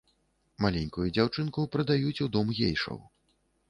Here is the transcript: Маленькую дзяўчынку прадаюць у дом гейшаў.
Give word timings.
Маленькую 0.65 1.05
дзяўчынку 1.15 1.69
прадаюць 1.77 2.19
у 2.29 2.31
дом 2.39 2.47
гейшаў. 2.63 2.97